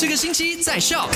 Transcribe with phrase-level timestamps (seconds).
[0.00, 1.08] 这个星期在笑。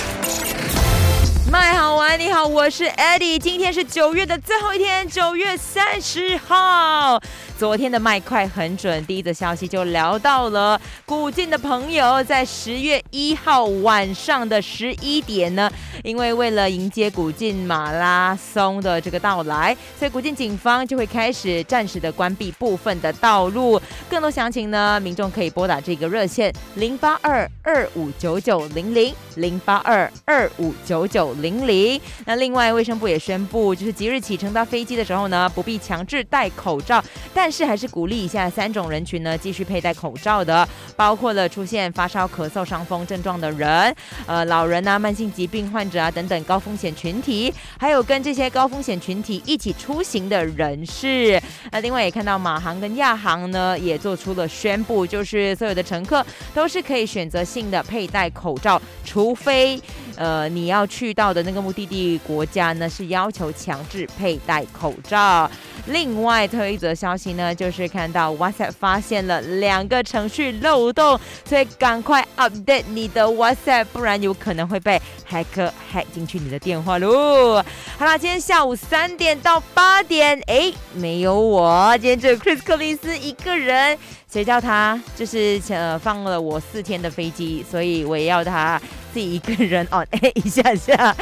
[1.48, 7.22] 麦好玩，你好，我是 Eddie，今天是九月的最后一天，九月三十号。
[7.58, 15.70] 昨天的麦快很准，第一则消息就聊到了古晋的朋友，在十月一号晚上的十一点呢，
[16.02, 23.80] 因为为了迎接古晋马拉松的这个到来，所以古晋警方就会开始暂时的关闭部分的道路。
[24.08, 32.00] 更多详情呢，民众可以拨打这个热线零八二二五九九零零零八二二五九九零零。
[32.26, 37.02] 那另外，卫生部也宣布，就是即日起乘搭飞机的时候呢，不必强制戴口罩，
[37.34, 43.94] 但是还是鼓励一下三种人群呢继续佩戴口罩的，包括了出现发烧、咳嗽、伤风症状的人，
[44.26, 51.40] 呃，老人啊、慢性疾病患者啊等等高风险群体，还有跟这些高风险群体一起出行的人士。
[51.70, 59.78] 那另外也看到马航跟亚航呢也做出了宣布，就是所有的乘客都是可以选择性的佩戴口照，除非
[60.16, 65.50] 呃你要去到的那个目的地国家呢是要求强制佩戴口罩。
[65.86, 77.60] 另外，最后一则消息呢，就是看到 WhatsApp 发现了两个程序漏洞，所以赶快 update 你的 WhatsApp，不然有可能会被骇客 hack 进去你的电话喽。
[77.98, 83.98] 好啦，今天下午三点到八点，哎，没有我，今天只有 Chris 克里斯一个人。
[84.32, 88.80] 谁叫他就是呃放了我四天的飞机，所以我也要他
[89.12, 91.14] 自己一个人哦，哎一下下。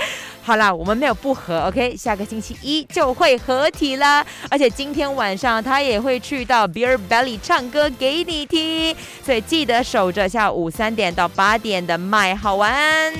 [0.42, 4.24] 好啦，我们没有不和，OK，下个星期一就会合体啦。
[4.48, 8.94] 而且今天晚上他也会去到 Beer Belly 唱歌给你听，
[9.26, 13.12] 所以记得守着下午三点到八点的麦好玩。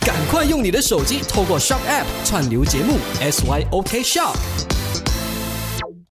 [0.00, 4.77] 赶快用你的手机透过 Shop App 串流节目 SYOK Shop。